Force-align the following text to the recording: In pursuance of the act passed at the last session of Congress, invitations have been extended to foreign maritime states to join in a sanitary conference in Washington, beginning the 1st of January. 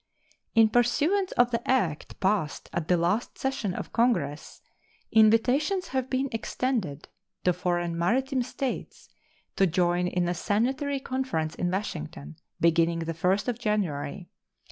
In 0.55 0.69
pursuance 0.69 1.31
of 1.33 1.51
the 1.51 1.61
act 1.69 2.19
passed 2.19 2.71
at 2.73 2.87
the 2.87 2.97
last 2.97 3.37
session 3.37 3.75
of 3.75 3.93
Congress, 3.93 4.63
invitations 5.11 5.89
have 5.89 6.09
been 6.09 6.27
extended 6.31 7.07
to 7.43 7.53
foreign 7.53 7.95
maritime 7.95 8.41
states 8.41 9.09
to 9.57 9.67
join 9.67 10.07
in 10.07 10.27
a 10.27 10.33
sanitary 10.33 10.99
conference 10.99 11.53
in 11.53 11.69
Washington, 11.69 12.37
beginning 12.59 12.97
the 13.01 13.13
1st 13.13 13.47
of 13.47 13.59
January. 13.59 14.27